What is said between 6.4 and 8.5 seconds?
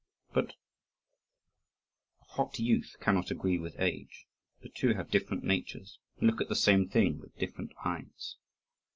at the same thing with different eyes.